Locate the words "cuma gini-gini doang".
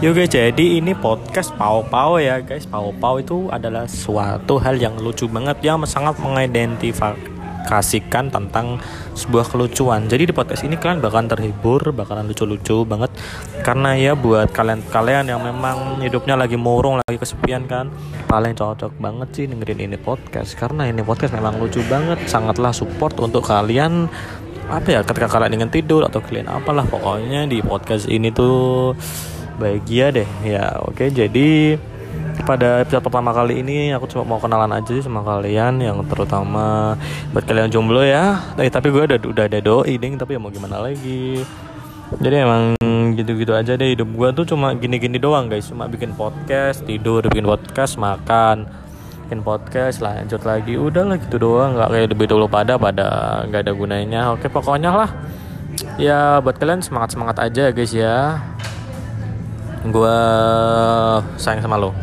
44.56-45.46